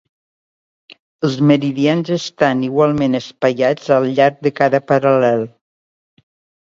[1.27, 5.47] Els meridians estan igualment espaiats al llarg de cada paral·lel.